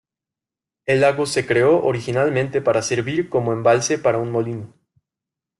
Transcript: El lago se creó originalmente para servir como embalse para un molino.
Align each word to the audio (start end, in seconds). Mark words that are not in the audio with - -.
El 0.87 1.01
lago 1.01 1.27
se 1.27 1.45
creó 1.45 1.77
originalmente 1.83 2.59
para 2.59 2.81
servir 2.81 3.29
como 3.29 3.53
embalse 3.53 3.99
para 3.99 4.17
un 4.17 4.31
molino. 4.31 4.73